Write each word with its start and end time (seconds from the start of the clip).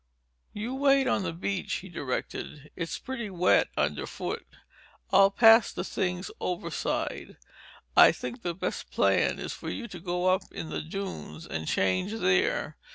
"You 0.51 0.73
wait 0.73 1.05
on 1.05 1.21
the 1.21 1.31
beach," 1.31 1.71
he 1.73 1.87
directed. 1.87 2.71
"It's 2.75 2.97
pretty 2.97 3.29
wet 3.29 3.67
underfoot. 3.77 4.47
I'll 5.11 5.29
pass 5.29 5.71
the 5.71 5.83
things 5.83 6.31
overside. 6.39 7.37
I 7.95 8.11
think 8.11 8.41
the 8.41 8.55
best 8.55 8.89
plan 8.89 9.37
is 9.37 9.53
for 9.53 9.69
you 9.69 9.87
to 9.89 9.99
go 9.99 10.25
up 10.33 10.51
in 10.51 10.71
the 10.71 10.81
dunes 10.81 11.45
and 11.45 11.67
change 11.67 12.13
there. 12.13 12.77